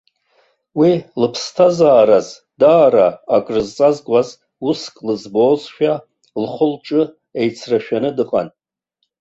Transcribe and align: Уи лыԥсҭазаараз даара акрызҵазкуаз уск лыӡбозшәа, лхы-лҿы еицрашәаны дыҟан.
Уи 0.79 0.91
лыԥсҭазаараз 1.19 2.27
даара 2.59 3.07
акрызҵазкуаз 3.35 4.29
уск 4.67 4.95
лыӡбозшәа, 5.05 5.93
лхы-лҿы 6.41 7.01
еицрашәаны 7.39 8.09
дыҟан. 8.17 8.47